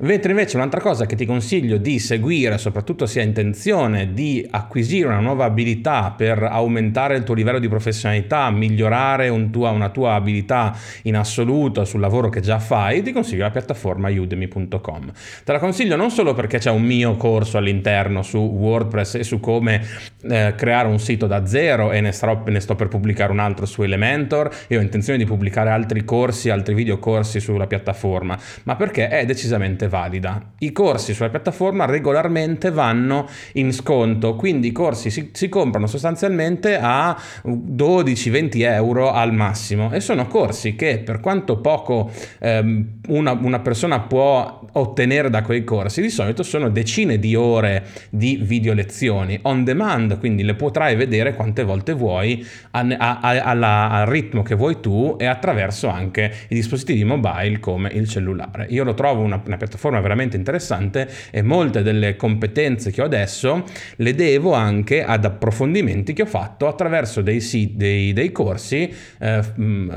Mentre 0.00 0.30
invece 0.30 0.56
un'altra 0.56 0.80
cosa 0.80 1.04
che 1.04 1.14
ti 1.14 1.26
consiglio 1.26 1.76
di 1.76 1.98
seguire, 1.98 2.56
soprattutto 2.56 3.04
se 3.04 3.20
hai 3.20 3.26
intenzione 3.26 4.14
di 4.14 4.46
acquisire 4.50 5.08
una 5.08 5.20
nuova 5.20 5.44
abilità 5.44 6.14
per 6.16 6.42
aumentare 6.42 7.16
il 7.16 7.22
tuo 7.22 7.34
livello 7.34 7.58
di 7.58 7.68
professionalità, 7.68 8.50
migliorare 8.50 9.28
un 9.28 9.50
tua, 9.50 9.70
una 9.70 9.90
tua 9.90 10.14
abilità 10.14 10.74
in 11.02 11.16
assoluto 11.16 11.84
sul 11.84 12.00
lavoro 12.00 12.30
che 12.30 12.40
già 12.40 12.58
fai, 12.58 13.02
ti 13.02 13.12
consiglio 13.12 13.42
la 13.42 13.50
piattaforma 13.50 14.08
udemy.com. 14.08 15.12
Te 15.44 15.52
la 15.52 15.58
consiglio 15.58 15.96
non 15.96 16.10
solo 16.10 16.32
perché 16.32 16.58
c'è 16.58 16.70
un 16.70 16.82
mio 16.82 17.16
corso 17.16 17.58
all'interno 17.58 18.22
su 18.22 18.38
WordPress 18.38 19.16
e 19.16 19.22
su 19.22 19.38
come 19.38 19.86
eh, 20.22 20.54
creare 20.56 20.88
un 20.88 20.98
sito 20.98 21.26
da 21.26 21.44
zero 21.44 21.92
e 21.92 22.00
ne, 22.00 22.12
starò, 22.12 22.42
ne 22.46 22.60
sto 22.60 22.74
per 22.74 22.88
pubblicare 22.88 23.32
un 23.32 23.38
altro 23.38 23.66
su 23.66 23.82
Elementor 23.90 24.50
e 24.66 24.76
ho 24.76 24.80
intenzione 24.80 25.18
di 25.18 25.24
pubblicare 25.24 25.70
altri 25.70 26.04
corsi, 26.04 26.50
altri 26.50 26.74
videocorsi 26.74 27.40
sulla 27.40 27.66
piattaforma, 27.66 28.38
ma 28.64 28.76
perché 28.76 29.08
è 29.08 29.24
decisamente 29.24 29.88
valida. 29.88 30.52
I 30.58 30.72
corsi 30.72 31.12
sulla 31.12 31.30
piattaforma 31.30 31.84
regolarmente 31.84 32.70
vanno 32.70 33.28
in 33.54 33.72
sconto, 33.72 34.36
quindi 34.36 34.68
i 34.68 34.72
corsi 34.72 35.10
si, 35.10 35.30
si 35.32 35.48
comprano 35.48 35.86
sostanzialmente 35.86 36.78
a 36.80 37.16
12-20 37.44 38.62
euro 38.62 39.10
al 39.10 39.32
massimo 39.32 39.92
e 39.92 40.00
sono 40.00 40.26
corsi 40.26 40.76
che 40.76 40.98
per 40.98 41.20
quanto 41.20 41.58
poco 41.58 42.10
ehm, 42.38 42.98
una, 43.08 43.32
una 43.32 43.60
persona 43.60 44.00
può 44.00 44.60
ottenere 44.72 45.30
da 45.30 45.42
quei 45.42 45.64
corsi, 45.64 46.00
di 46.00 46.10
solito 46.10 46.42
sono 46.42 46.68
decine 46.68 47.18
di 47.18 47.34
ore 47.34 47.84
di 48.10 48.38
video 48.42 48.72
lezioni 48.72 49.38
on 49.42 49.64
demand, 49.64 50.18
quindi 50.18 50.42
le 50.42 50.54
potrai 50.54 50.96
vedere 50.96 51.34
quante 51.34 51.64
volte 51.64 51.92
vuoi 51.92 52.46
a, 52.72 52.86
a, 52.98 53.18
a, 53.20 53.52
al 53.70 54.06
ritmo 54.06 54.42
che 54.42 54.54
vuoi 54.54 54.80
tu 54.80 55.16
e 55.18 55.26
attraverso 55.26 55.88
anche 55.88 56.32
i 56.48 56.54
dispositivi 56.54 57.04
mobile 57.04 57.58
come 57.60 57.90
il 57.92 58.08
cellulare. 58.08 58.66
Io 58.70 58.84
lo 58.84 58.94
trovo 58.94 59.22
una, 59.22 59.40
una 59.44 59.56
piattaforma 59.56 60.00
veramente 60.00 60.36
interessante 60.36 61.08
e 61.30 61.42
molte 61.42 61.82
delle 61.82 62.16
competenze 62.16 62.90
che 62.90 63.02
ho 63.02 63.04
adesso 63.04 63.64
le 63.96 64.14
devo 64.14 64.52
anche 64.52 65.04
ad 65.04 65.24
approfondimenti 65.24 66.12
che 66.12 66.22
ho 66.22 66.26
fatto 66.26 66.66
attraverso 66.66 67.22
dei, 67.22 67.40
siti, 67.40 67.76
dei, 67.76 68.12
dei 68.12 68.32
corsi 68.32 68.92
eh, 69.18 69.42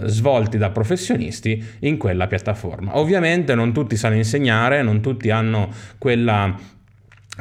svolti 0.06 0.58
da 0.58 0.70
professionisti 0.70 1.63
in 1.80 1.98
quella 1.98 2.27
piattaforma. 2.27 2.98
Ovviamente 2.98 3.56
non 3.56 3.74
tutti 3.74 3.96
sanno 3.96 4.15
insegnare, 4.15 4.82
non 4.82 5.01
tutti 5.01 5.30
hanno 5.30 5.70
quella 5.98 6.56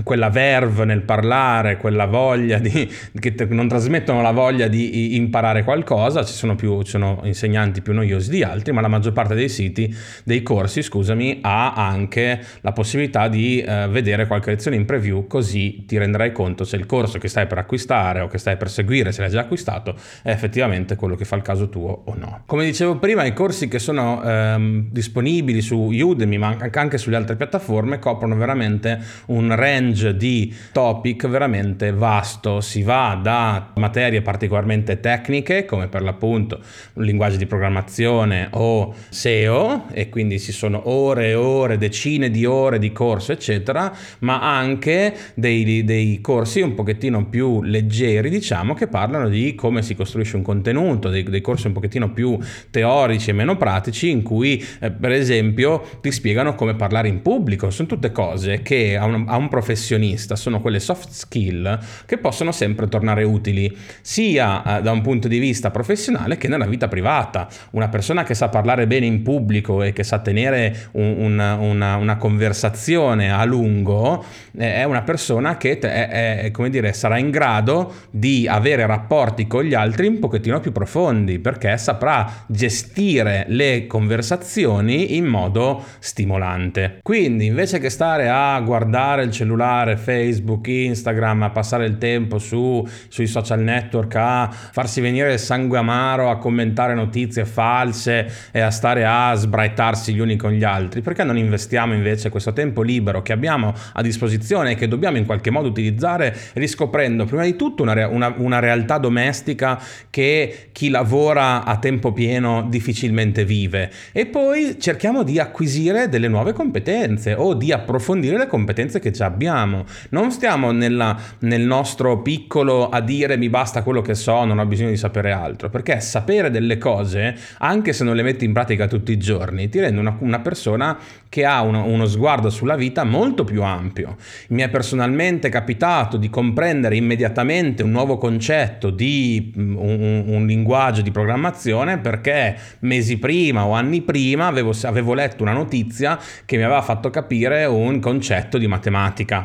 quella 0.05 0.31
verve 0.31 0.87
nel 0.87 1.03
parlare, 1.03 1.77
quella 1.77 2.07
voglia 2.07 2.59
di, 2.59 2.91
che 3.19 3.35
non 3.51 3.69
trasmettono 3.69 4.23
la 4.23 4.31
voglia 4.31 4.67
di 4.67 5.17
imparare 5.17 5.65
qualcosa, 5.65 6.25
ci 6.25 6.33
sono, 6.33 6.55
più, 6.55 6.83
ci 6.83 6.93
sono 6.93 7.21
insegnanti 7.25 7.83
più 7.83 7.93
noiosi 7.93 8.31
di 8.31 8.43
altri, 8.43 8.73
ma 8.73 8.81
la 8.81 8.89
maggior 8.89 9.13
parte 9.13 9.35
dei 9.35 9.51
siti, 9.51 9.95
dei 10.25 10.43
corsi, 10.43 10.81
scusami, 10.81 11.41
ha 11.43 11.75
anche 11.75 12.41
la 12.63 12.73
possibilità 12.73 13.29
di 13.29 13.61
eh, 13.61 13.87
vedere 13.91 14.27
qualche 14.27 14.51
lezione 14.51 14.77
in 14.77 14.87
preview, 14.87 15.27
così 15.27 15.85
ti 15.87 15.99
renderai 15.99 16.33
conto 16.33 16.65
se 16.65 16.77
il 16.77 16.87
corso 16.87 17.19
che 17.19 17.29
stai 17.29 17.47
per 17.47 17.59
acquistare 17.59 18.21
o 18.21 18.29
che 18.29 18.39
stai 18.39 18.57
per 18.57 18.71
seguire, 18.71 19.13
se 19.13 19.21
l'hai 19.21 19.31
già 19.31 19.41
acquistato, 19.41 19.95
è 20.23 20.31
effettivamente 20.31 20.97
quello 20.97 21.17
che 21.17 21.27
fa 21.27 21.37
il 21.37 21.43
caso 21.43 21.69
tuo 21.69 22.03
o 22.07 22.15
no. 22.17 22.45
Come 22.47 22.65
dicevo 22.65 22.97
prima, 22.97 23.25
i 23.25 23.35
corsi 23.35 23.69
che 23.69 23.79
sono 23.79 24.23
ehm, 24.25 24.89
disponibili 24.91 25.61
su 25.61 25.91
Udemy, 25.93 26.39
ma 26.39 26.57
anche 26.73 26.97
sulle 26.97 27.17
altre 27.17 27.37
piattaforme, 27.37 27.99
coprono 27.99 28.35
veramente 28.37 28.99
un 29.27 29.55
range 29.55 29.82
range 29.83 30.17
di 30.17 30.55
topic 30.73 31.27
veramente 31.29 31.93
vasto, 31.93 32.61
si 32.61 32.83
va 32.83 33.19
da 33.21 33.73
materie 33.77 34.23
particolarmente 34.23 35.01
tecniche 35.01 35.65
come 35.65 35.89
per 35.89 36.03
l'appunto 36.03 36.61
linguaggi 36.95 37.37
di 37.37 37.47
programmazione 37.47 38.49
o 38.53 38.95
SEO 39.09 39.87
e 39.93 40.09
quindi 40.09 40.39
ci 40.39 40.53
sono 40.53 40.89
ore 40.89 41.29
e 41.29 41.35
ore, 41.35 41.79
decine 41.79 42.31
di 42.31 42.45
ore 42.45 42.79
di 42.79 42.93
corso 42.93 43.33
eccetera, 43.33 43.93
ma 44.21 44.57
anche 44.57 45.15
dei, 45.35 45.85
dei 45.85 46.21
corsi 46.21 46.61
un 46.61 46.75
pochettino 46.75 47.27
più 47.27 47.63
leggeri 47.63 48.31
diciamo 48.31 48.75
che 48.75 48.87
parlano 48.87 49.29
di 49.29 49.55
come 49.55 49.83
si 49.83 49.95
costruisce 49.95 50.37
un 50.37 50.43
contenuto, 50.43 51.09
dei, 51.09 51.25
dei 51.25 51.41
corsi 51.41 51.67
un 51.67 51.73
pochettino 51.73 52.13
più 52.13 52.39
teorici 52.71 53.31
e 53.31 53.33
meno 53.33 53.57
pratici 53.57 54.11
in 54.11 54.23
cui 54.23 54.65
eh, 54.81 54.91
per 54.91 55.11
esempio 55.11 55.83
ti 56.01 56.13
spiegano 56.13 56.55
come 56.55 56.75
parlare 56.75 57.09
in 57.09 57.23
pubblico, 57.23 57.71
sono 57.71 57.89
tutte 57.89 58.13
cose 58.13 58.63
che 58.63 58.97
a 58.97 59.05
un, 59.05 59.25
a 59.27 59.37
un 59.37 59.49
professionista 59.49 59.72
professionista 59.73 60.37
sono 60.37 60.61
quelle 60.61 60.81
soft 60.81 61.09
skill 61.11 61.79
che 62.05 62.19
possono 62.19 62.53
sempre 62.53 62.89
tornare 62.89 63.25
utili 63.25 63.75
sia 64.03 64.79
eh, 64.79 64.83
da 64.83 64.91
un 64.91 65.01
punto 65.01 65.29
di 65.29 65.39
vista 65.39 65.71
professionale 65.71 66.37
che 66.37 66.49
nella 66.49 66.67
vita 66.67 66.89
privata. 66.89 67.49
Una 67.71 67.89
persona 67.89 68.23
che 68.23 68.35
sa 68.35 68.49
parlare 68.49 68.87
bene 68.87 69.07
in 69.07 69.23
pubblico 69.23 69.83
e 69.83 69.93
che 69.93 70.03
sa 70.03 70.19
tenere 70.19 70.89
un, 70.93 71.15
una, 71.19 71.55
una, 71.55 71.97
una, 71.97 72.17
conversazione 72.17 73.33
a 73.33 73.45
lungo 73.45 74.23
eh, 74.59 74.75
è 74.75 74.85
una 74.85 75.03
persona 75.03 75.57
che 75.57 75.79
è, 75.79 76.51
è, 76.51 76.69
dire, 76.69 76.93
sarà 76.93 77.17
in 77.17 77.31
grado 77.31 77.95
di 78.11 78.47
avere 78.47 78.85
rapporti 78.87 79.47
con 79.47 79.65
gli 79.65 79.75
altri 79.75 80.07
un 80.07 80.19
pochettino 80.19 80.61
più 80.61 80.73
profondi 80.73 81.39
perché 81.39 81.79
saprà 81.79 82.45
gestire 82.47 83.47
le 83.49 83.87
conversazioni 83.87 85.17
in 85.17 85.25
modo 85.25 85.83
stimolante. 85.99 86.99
Quindi 87.03 87.47
invece 87.47 87.79
che 87.79 87.89
stare 87.89 88.29
a 88.29 88.61
guardare 88.61 89.25
il 89.25 89.31
cellulare 89.31 89.62
cellulare, 89.63 89.97
Facebook, 89.97 90.67
Instagram, 90.67 91.45
a 91.45 91.51
passare 91.51 91.87
il 91.87 91.97
tempo 91.99 92.39
su, 92.39 92.87
sui 93.09 93.27
social 93.27 93.61
network, 93.61 94.15
a 94.17 94.51
farsi 94.51 95.01
venire 95.01 95.33
il 95.33 95.39
sangue 95.39 95.79
amaro, 95.79 96.31
a 96.31 96.37
commentare 96.39 96.95
notizie 96.95 97.45
false 97.45 98.51
e 98.51 98.61
a 98.61 98.71
stare 98.71 99.05
a 99.05 99.35
sbraittarsi 99.35 100.13
gli 100.13 100.19
uni 100.19 100.37
con 100.37 100.51
gli 100.51 100.65
altri, 100.65 101.01
perché 101.01 101.23
non 101.23 101.39
investiamo 101.39 101.95
invece 101.95 102.29
questo 102.29 102.53
tempo 102.53 102.83
libero 102.83 103.23
che 103.23 103.33
abbiamo 103.33 103.73
a 103.93 104.03
disposizione 104.03 104.73
e 104.73 104.75
che 104.75 104.89
dobbiamo 104.89 105.17
in 105.17 105.27
qualche 105.27 105.51
modo 105.51 105.69
utilizzare 105.69 106.37
riscoprendo 106.55 107.25
prima 107.25 107.45
di 107.45 107.55
tutto 107.55 107.83
una, 107.83 108.09
una, 108.09 108.35
una 108.37 108.59
realtà 108.59 108.99
domestica 108.99 109.81
che 110.11 110.71
chi 110.73 110.89
lavora 110.89 111.65
a 111.65 111.79
tempo 111.79 112.13
pieno 112.13 112.67
difficilmente 112.69 113.45
vive. 113.45 113.91
E 114.11 114.27
poi 114.27 114.79
cerchiamo 114.81 115.23
di 115.23 115.39
acquisire 115.39 116.09
delle 116.09 116.29
nuove 116.29 116.53
competenze 116.53 117.35
o 117.35 117.55
di 117.55 117.71
approfondire 117.73 118.37
le 118.37 118.47
competenze 118.47 118.99
che 118.99 119.11
già 119.11 119.27
abbiamo 119.27 119.52
stiamo. 119.53 119.85
Non 120.11 120.31
stiamo 120.31 120.73
nella, 120.73 121.19
nel 121.41 121.61
nostro 121.61 122.23
piccolo 122.23 122.89
a 122.89 123.01
dire 123.01 123.37
mi 123.37 123.51
basta 123.51 123.83
quello 123.83 124.01
che 124.01 124.15
so, 124.15 124.45
non 124.45 124.59
ho 124.59 124.67
bisogno 124.67 124.89
di 124.89 124.97
sapere 124.97 125.33
altro, 125.33 125.69
perché 125.69 126.01
sapere 126.01 126.51
delle 126.51 126.79
cose, 126.79 127.37
anche 127.59 127.93
se 127.93 128.05
non 128.05 128.17
le 128.17 128.23
metti 128.23 128.47
in 128.47 128.53
pratica 128.53 128.87
tutti 128.87 129.13
i 129.13 129.19
giorni, 129.19 129.69
ti 129.69 129.79
rende 129.79 130.01
una, 130.01 130.17
una 130.21 130.41
persona 130.41 130.99
che 131.29 131.45
ha 131.45 131.63
uno, 131.63 131.85
uno 131.87 132.07
sguardo 132.07 132.51
sulla 132.51 132.77
vita 132.77 133.05
molto 133.05 133.45
più 133.45 133.63
ampio. 133.63 134.17
Mi 134.49 134.63
è 134.63 134.69
personalmente 134.69 135.49
capitato 135.49 136.17
di 136.17 136.31
comprendere 136.31 136.97
immediatamente 136.97 137.83
un 137.83 137.91
nuovo 137.91 138.19
concetto 138.19 138.91
di 138.91 139.53
mm, 139.57 139.77
un, 139.77 140.25
un 140.27 140.47
linguaggio 140.47 141.03
di 141.03 141.11
programmazione 141.11 141.99
perché 141.99 142.57
mesi 142.81 143.19
prima 143.19 143.65
o 143.65 143.73
anni 143.73 144.03
prima 144.03 144.47
avevo, 144.47 144.73
avevo 144.83 145.15
letto 145.15 145.43
una 145.43 145.53
notizia 145.53 146.19
che 146.45 146.57
mi 146.57 146.65
aveva 146.65 146.83
fatto 146.83 147.11
capire 147.11 147.65
un 147.65 147.99
concetto 148.01 148.59
di 148.59 148.67
matematica 148.67 149.42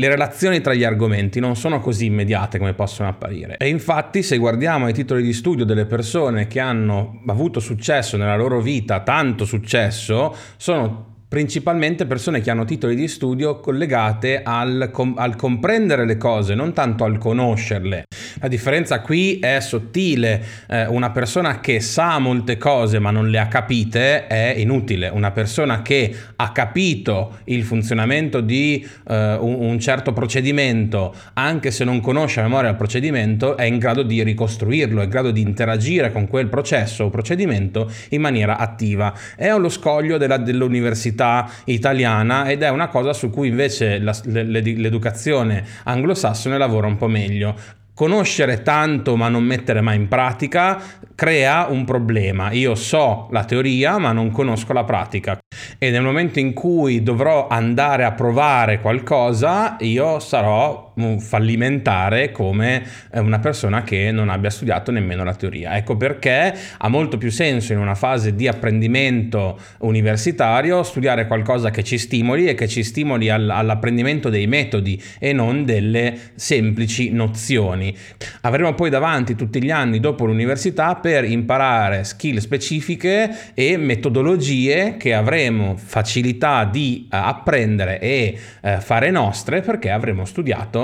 le 0.00 0.08
relazioni 0.08 0.62
tra 0.62 0.72
gli 0.72 0.82
argomenti 0.82 1.40
non 1.40 1.54
sono 1.54 1.78
così 1.78 2.06
immediate 2.06 2.58
come 2.58 2.72
possono 2.72 3.08
apparire. 3.08 3.56
E 3.58 3.68
infatti 3.68 4.22
se 4.22 4.38
guardiamo 4.38 4.88
i 4.88 4.94
titoli 4.94 5.22
di 5.22 5.34
studio 5.34 5.66
delle 5.66 5.84
persone 5.84 6.46
che 6.46 6.58
hanno 6.58 7.20
avuto 7.26 7.60
successo 7.60 8.16
nella 8.16 8.36
loro 8.36 8.62
vita, 8.62 9.00
tanto 9.00 9.44
successo, 9.44 10.34
sono 10.56 11.09
principalmente 11.30 12.06
persone 12.06 12.40
che 12.40 12.50
hanno 12.50 12.64
titoli 12.64 12.96
di 12.96 13.06
studio 13.06 13.60
collegate 13.60 14.42
al, 14.42 14.90
com- 14.92 15.14
al, 15.16 15.36
comprendere 15.36 16.04
le 16.04 16.16
cose, 16.16 16.56
non 16.56 16.72
tanto 16.72 17.04
al 17.04 17.18
conoscerle. 17.18 18.02
La 18.40 18.48
differenza 18.48 19.00
qui 19.00 19.38
è 19.38 19.60
sottile, 19.60 20.44
eh, 20.68 20.88
una 20.88 21.10
persona 21.10 21.60
che 21.60 21.78
sa 21.78 22.18
molte 22.18 22.58
cose 22.58 22.98
ma 22.98 23.12
non 23.12 23.30
le 23.30 23.38
ha 23.38 23.46
capite 23.46 24.26
è 24.26 24.54
inutile, 24.56 25.06
una 25.06 25.30
persona 25.30 25.82
che 25.82 26.12
ha 26.34 26.50
capito 26.50 27.38
il 27.44 27.62
funzionamento 27.62 28.40
di 28.40 28.84
eh, 29.08 29.34
un, 29.34 29.54
un, 29.60 29.78
certo 29.78 30.12
procedimento, 30.12 31.14
anche 31.34 31.70
se 31.70 31.84
non 31.84 32.00
conosce 32.00 32.40
a 32.40 32.42
memoria 32.42 32.70
il 32.70 32.76
procedimento, 32.76 33.56
è 33.56 33.62
in 33.62 33.78
grado 33.78 34.02
di 34.02 34.20
ricostruirlo, 34.24 35.00
è 35.00 35.04
in 35.04 35.10
grado 35.10 35.30
di 35.30 35.42
interagire 35.42 36.10
con 36.10 36.26
quel 36.26 36.48
processo 36.48 37.04
o 37.04 37.10
procedimento 37.10 37.88
in 38.08 38.20
maniera 38.20 38.58
attiva. 38.58 39.14
È 39.36 39.46
allo 39.46 39.68
scoglio 39.68 40.18
della, 40.18 40.36
dell'università 40.36 41.18
società 41.20 41.50
italiana 41.64 42.48
ed 42.48 42.62
è 42.62 42.70
una 42.70 42.88
cosa 42.88 43.12
su 43.12 43.30
cui 43.30 43.48
invece 43.48 43.98
la, 43.98 44.16
l'educazione 44.24 45.64
anglosassone 45.84 46.56
lavora 46.56 46.86
un 46.86 46.96
po' 46.96 47.08
meglio. 47.08 47.54
Conoscere 47.92 48.62
tanto 48.62 49.14
ma 49.14 49.28
non 49.28 49.44
mettere 49.44 49.82
mai 49.82 49.96
in 49.96 50.08
pratica 50.08 50.80
crea 51.14 51.66
un 51.68 51.84
problema. 51.84 52.50
Io 52.52 52.74
so 52.74 53.28
la 53.30 53.44
teoria 53.44 53.98
ma 53.98 54.12
non 54.12 54.30
conosco 54.30 54.72
la 54.72 54.84
pratica 54.84 55.38
e 55.78 55.90
nel 55.90 56.02
momento 56.02 56.38
in 56.38 56.54
cui 56.54 57.02
dovrò 57.02 57.46
andare 57.48 58.04
a 58.04 58.12
provare 58.12 58.80
qualcosa 58.80 59.76
io 59.80 60.18
sarò 60.18 60.89
fallimentare 61.18 62.30
come 62.30 62.82
eh, 63.12 63.20
una 63.20 63.38
persona 63.38 63.82
che 63.82 64.10
non 64.10 64.28
abbia 64.28 64.50
studiato 64.50 64.90
nemmeno 64.90 65.24
la 65.24 65.34
teoria. 65.34 65.76
Ecco 65.76 65.96
perché 65.96 66.54
ha 66.78 66.88
molto 66.88 67.18
più 67.18 67.30
senso 67.30 67.72
in 67.72 67.78
una 67.78 67.94
fase 67.94 68.34
di 68.34 68.48
apprendimento 68.48 69.58
universitario 69.78 70.82
studiare 70.82 71.26
qualcosa 71.26 71.70
che 71.70 71.82
ci 71.82 71.98
stimoli 71.98 72.46
e 72.46 72.54
che 72.54 72.68
ci 72.68 72.82
stimoli 72.82 73.28
all'apprendimento 73.30 74.28
dei 74.28 74.46
metodi 74.46 75.00
e 75.18 75.32
non 75.32 75.64
delle 75.64 76.16
semplici 76.34 77.10
nozioni. 77.10 77.96
Avremo 78.42 78.74
poi 78.74 78.90
davanti 78.90 79.34
tutti 79.34 79.62
gli 79.62 79.70
anni 79.70 80.00
dopo 80.00 80.24
l'università 80.24 80.96
per 80.96 81.24
imparare 81.24 82.04
skill 82.04 82.38
specifiche 82.38 83.52
e 83.54 83.76
metodologie 83.76 84.96
che 84.98 85.14
avremo 85.14 85.76
facilità 85.76 86.64
di 86.64 87.08
eh, 87.10 87.16
apprendere 87.16 88.00
e 88.00 88.38
eh, 88.62 88.80
fare 88.80 89.10
nostre 89.10 89.60
perché 89.60 89.90
avremo 89.90 90.24
studiato 90.24 90.79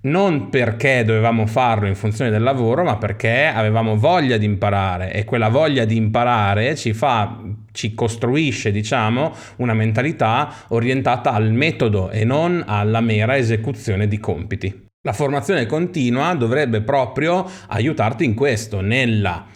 non 0.00 0.48
perché 0.48 1.02
dovevamo 1.04 1.46
farlo 1.46 1.88
in 1.88 1.94
funzione 1.94 2.30
del 2.30 2.42
lavoro, 2.42 2.84
ma 2.84 2.96
perché 2.96 3.46
avevamo 3.46 3.96
voglia 3.96 4.36
di 4.36 4.44
imparare 4.44 5.12
e 5.12 5.24
quella 5.24 5.48
voglia 5.48 5.84
di 5.84 5.96
imparare 5.96 6.76
ci 6.76 6.92
fa 6.92 7.40
ci 7.72 7.94
costruisce, 7.94 8.72
diciamo, 8.72 9.32
una 9.56 9.74
mentalità 9.74 10.52
orientata 10.68 11.32
al 11.32 11.52
metodo 11.52 12.10
e 12.10 12.24
non 12.24 12.62
alla 12.66 13.00
mera 13.00 13.36
esecuzione 13.36 14.08
di 14.08 14.18
compiti. 14.18 14.86
La 15.02 15.12
formazione 15.12 15.66
continua 15.66 16.34
dovrebbe 16.34 16.80
proprio 16.82 17.48
aiutarti 17.68 18.24
in 18.24 18.34
questo, 18.34 18.80
nella 18.80 19.46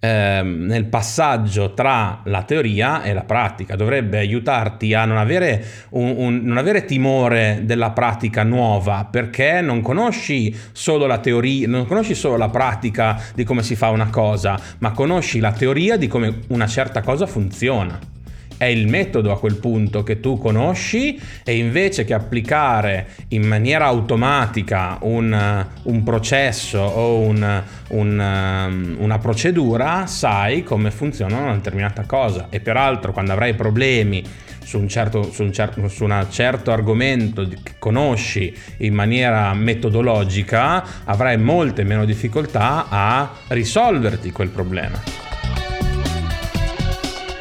ehm, 0.00 0.64
nel 0.64 0.86
passaggio 0.86 1.74
tra 1.74 2.22
la 2.24 2.42
teoria 2.42 3.02
e 3.02 3.12
la 3.12 3.22
pratica, 3.22 3.76
dovrebbe 3.76 4.18
aiutarti 4.18 4.94
a 4.94 5.04
non 5.04 5.18
avere, 5.18 5.64
un, 5.90 6.14
un, 6.16 6.40
non 6.42 6.56
avere 6.56 6.84
timore 6.84 7.60
della 7.64 7.90
pratica 7.90 8.42
nuova 8.42 9.06
perché 9.08 9.60
non 9.60 9.82
conosci 9.82 10.54
solo 10.72 11.06
la 11.06 11.18
teoria, 11.18 11.68
non 11.68 11.86
conosci 11.86 12.14
solo 12.14 12.36
la 12.36 12.48
pratica 12.48 13.20
di 13.34 13.44
come 13.44 13.62
si 13.62 13.76
fa 13.76 13.90
una 13.90 14.10
cosa, 14.10 14.58
ma 14.78 14.90
conosci 14.90 15.38
la 15.38 15.52
teoria 15.52 15.96
di 15.96 16.08
come 16.08 16.40
una 16.48 16.66
certa 16.66 17.02
cosa 17.02 17.26
funziona 17.26 18.18
è 18.60 18.66
il 18.66 18.88
metodo 18.88 19.32
a 19.32 19.38
quel 19.38 19.56
punto 19.56 20.02
che 20.02 20.20
tu 20.20 20.36
conosci 20.36 21.18
e 21.42 21.56
invece 21.56 22.04
che 22.04 22.12
applicare 22.12 23.06
in 23.28 23.46
maniera 23.46 23.86
automatica 23.86 24.98
un, 25.00 25.66
un 25.84 26.02
processo 26.02 26.78
o 26.78 27.20
un, 27.20 27.62
un, 27.88 28.96
una 28.98 29.18
procedura, 29.18 30.04
sai 30.06 30.62
come 30.62 30.90
funziona 30.90 31.38
una 31.38 31.54
determinata 31.54 32.04
cosa. 32.04 32.48
E 32.50 32.60
peraltro 32.60 33.12
quando 33.12 33.32
avrai 33.32 33.54
problemi 33.54 34.22
su 34.62 34.78
un 34.78 34.88
certo, 34.88 35.32
su 35.32 35.42
un 35.42 35.54
certo, 35.54 35.88
su 35.88 36.06
certo 36.28 36.70
argomento 36.70 37.48
che 37.48 37.76
conosci 37.78 38.54
in 38.80 38.92
maniera 38.92 39.54
metodologica, 39.54 40.84
avrai 41.04 41.38
molte 41.38 41.82
meno 41.82 42.04
difficoltà 42.04 42.88
a 42.90 43.32
risolverti 43.48 44.30
quel 44.32 44.48
problema. 44.48 45.29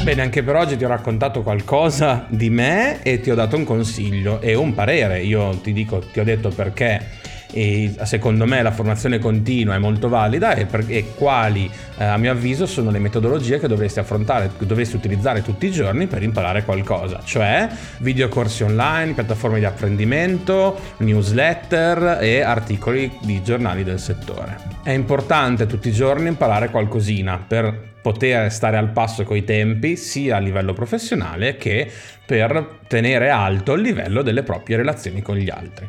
Bene, 0.10 0.24
anche 0.24 0.42
per 0.42 0.56
oggi 0.56 0.76
ti 0.76 0.84
ho 0.84 0.88
raccontato 0.88 1.44
qualcosa 1.44 2.26
di 2.30 2.50
me 2.50 3.04
e 3.04 3.20
ti 3.20 3.30
ho 3.30 3.36
dato 3.36 3.56
un 3.56 3.64
consiglio 3.64 4.42
e 4.42 4.56
un 4.56 4.74
parere. 4.74 5.22
Io 5.22 5.52
ti 5.62 5.72
dico, 5.72 6.00
ti 6.00 6.20
ho 6.20 6.24
detto 6.24 6.50
perché 6.50 7.06
e 7.54 7.94
secondo 8.04 8.48
me 8.48 8.64
la 8.64 8.72
formazione 8.72 9.20
continua 9.20 9.76
è 9.76 9.78
molto 9.78 10.10
valida 10.10 10.54
e, 10.54 10.66
per, 10.66 10.86
e 10.88 11.14
quali 11.16 11.70
eh, 11.98 12.04
a 12.04 12.18
mio 12.18 12.32
avviso 12.32 12.66
sono 12.66 12.90
le 12.90 12.98
metodologie 12.98 13.60
che 13.60 13.68
dovresti 13.68 14.00
affrontare, 14.00 14.50
che 14.58 14.66
dovresti 14.66 14.96
utilizzare 14.96 15.44
tutti 15.44 15.68
i 15.68 15.72
giorni 15.72 16.08
per 16.08 16.24
imparare 16.24 16.64
qualcosa, 16.64 17.22
cioè 17.24 17.68
videocorsi 18.00 18.64
online, 18.64 19.14
piattaforme 19.14 19.60
di 19.60 19.66
apprendimento, 19.66 20.80
newsletter 20.98 22.18
e 22.20 22.42
articoli 22.42 23.12
di 23.22 23.44
giornali 23.44 23.84
del 23.84 24.00
settore. 24.00 24.58
È 24.82 24.92
importante 24.92 25.68
tutti 25.68 25.90
i 25.90 25.94
giorni 25.94 26.30
imparare 26.30 26.72
qualcosina 26.72 27.44
per 27.48 27.98
poter 28.12 28.52
stare 28.52 28.76
al 28.76 28.90
passo 28.90 29.24
coi 29.24 29.44
tempi 29.44 29.96
sia 29.96 30.38
a 30.38 30.40
livello 30.40 30.74
professionale 30.74 31.58
che 31.58 31.88
per 32.26 32.80
tenere 32.88 33.30
alto 33.30 33.74
il 33.74 33.82
livello 33.82 34.24
delle 34.24 34.42
proprie 34.42 34.78
relazioni 34.78 35.22
con 35.22 35.36
gli 35.36 35.50
altri. 35.50 35.88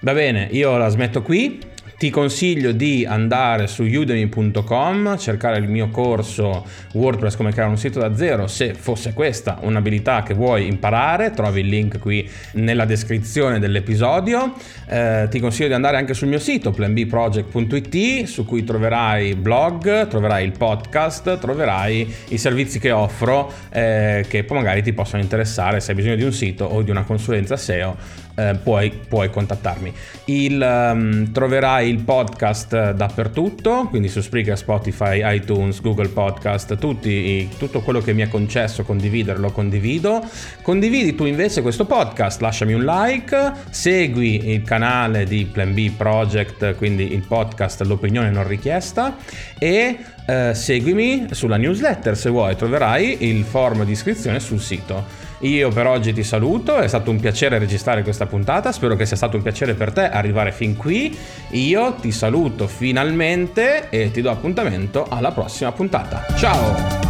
Va 0.00 0.12
bene, 0.12 0.48
io 0.50 0.76
la 0.76 0.88
smetto 0.88 1.22
qui. 1.22 1.58
Ti 2.02 2.10
consiglio 2.10 2.72
di 2.72 3.06
andare 3.08 3.68
su 3.68 3.84
udemy.com, 3.84 5.16
cercare 5.18 5.58
il 5.58 5.68
mio 5.68 5.88
corso 5.90 6.66
WordPress 6.94 7.36
come 7.36 7.52
creare 7.52 7.70
un 7.70 7.78
sito 7.78 8.00
da 8.00 8.16
zero, 8.16 8.48
se 8.48 8.74
fosse 8.74 9.12
questa 9.12 9.60
un'abilità 9.62 10.24
che 10.24 10.34
vuoi 10.34 10.66
imparare, 10.66 11.30
trovi 11.30 11.60
il 11.60 11.68
link 11.68 12.00
qui 12.00 12.28
nella 12.54 12.86
descrizione 12.86 13.60
dell'episodio. 13.60 14.52
Eh, 14.88 15.28
ti 15.30 15.38
consiglio 15.38 15.68
di 15.68 15.74
andare 15.74 15.96
anche 15.96 16.12
sul 16.12 16.26
mio 16.26 16.40
sito 16.40 16.72
planbproject.it 16.72 18.24
su 18.24 18.44
cui 18.46 18.64
troverai 18.64 19.36
blog, 19.36 20.08
troverai 20.08 20.44
il 20.44 20.54
podcast, 20.58 21.38
troverai 21.38 22.14
i 22.30 22.36
servizi 22.36 22.80
che 22.80 22.90
offro 22.90 23.48
eh, 23.70 24.24
che 24.28 24.44
magari 24.50 24.82
ti 24.82 24.92
possono 24.92 25.22
interessare 25.22 25.78
se 25.78 25.92
hai 25.92 25.96
bisogno 25.96 26.16
di 26.16 26.24
un 26.24 26.32
sito 26.32 26.64
o 26.64 26.82
di 26.82 26.90
una 26.90 27.04
consulenza 27.04 27.56
SEO 27.56 28.22
eh, 28.34 28.58
puoi, 28.62 28.90
puoi, 29.08 29.30
contattarmi. 29.30 29.92
Il, 30.26 30.60
um, 30.60 31.32
troverai 31.32 31.88
il 31.88 32.02
podcast 32.02 32.92
dappertutto, 32.92 33.88
quindi 33.88 34.08
su 34.08 34.20
Spreaker, 34.20 34.56
Spotify, 34.56 35.20
iTunes, 35.36 35.80
Google 35.80 36.08
Podcast, 36.08 36.78
tutti, 36.78 37.48
tutto 37.58 37.80
quello 37.80 38.00
che 38.00 38.12
mi 38.12 38.22
è 38.22 38.28
concesso 38.28 38.82
condividere 38.84 39.38
lo 39.38 39.50
condivido. 39.50 40.24
Condividi 40.62 41.14
tu 41.14 41.24
invece 41.24 41.62
questo 41.62 41.84
podcast, 41.84 42.40
lasciami 42.40 42.72
un 42.72 42.84
like, 42.84 43.52
segui 43.70 44.50
il 44.50 44.62
canale 44.62 45.24
di 45.24 45.44
Plan 45.44 45.74
B 45.74 45.90
Project, 45.90 46.76
quindi 46.76 47.12
il 47.12 47.24
podcast 47.26 47.82
L'opinione 47.82 48.30
non 48.30 48.46
richiesta 48.46 49.16
e 49.58 49.98
eh, 50.26 50.54
seguimi 50.54 51.26
sulla 51.32 51.56
newsletter 51.56 52.16
se 52.16 52.30
vuoi, 52.30 52.56
troverai 52.56 53.28
il 53.28 53.44
form 53.44 53.84
di 53.84 53.92
iscrizione 53.92 54.40
sul 54.40 54.60
sito. 54.60 55.30
Io 55.42 55.70
per 55.70 55.88
oggi 55.88 56.12
ti 56.12 56.22
saluto, 56.22 56.76
è 56.76 56.86
stato 56.86 57.10
un 57.10 57.18
piacere 57.18 57.58
registrare 57.58 58.04
questa 58.04 58.26
puntata, 58.26 58.70
spero 58.70 58.94
che 58.94 59.06
sia 59.06 59.16
stato 59.16 59.36
un 59.36 59.42
piacere 59.42 59.74
per 59.74 59.92
te 59.92 60.08
arrivare 60.08 60.52
fin 60.52 60.76
qui. 60.76 61.18
Io 61.50 61.94
ti 61.94 62.12
saluto 62.12 62.68
finalmente 62.68 63.88
e 63.88 64.12
ti 64.12 64.20
do 64.20 64.30
appuntamento 64.30 65.04
alla 65.08 65.32
prossima 65.32 65.72
puntata. 65.72 66.24
Ciao! 66.36 67.00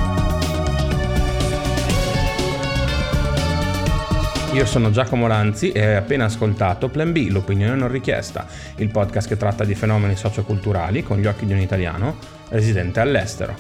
Io 4.55 4.65
sono 4.65 4.91
Giacomo 4.91 5.27
Lanzi 5.27 5.71
e 5.71 5.85
hai 5.85 5.97
appena 5.97 6.25
ascoltato 6.25 6.89
Plan 6.89 7.13
B, 7.13 7.29
l'opinione 7.31 7.75
non 7.75 7.91
richiesta, 7.91 8.47
il 8.77 8.89
podcast 8.89 9.29
che 9.29 9.37
tratta 9.37 9.65
di 9.65 9.75
fenomeni 9.75 10.17
socioculturali 10.17 11.03
con 11.03 11.19
gli 11.19 11.27
occhi 11.27 11.45
di 11.45 11.53
un 11.53 11.61
italiano 11.61 12.17
residente 12.49 13.01
all'estero. 13.01 13.55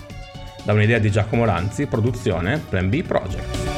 Da 0.63 0.73
un'idea 0.73 0.99
di 0.99 1.11
Giacomo 1.11 1.45
Lanzi, 1.45 1.87
produzione 1.87 2.59
Plan 2.69 2.89
B 2.89 3.03
Project. 3.03 3.72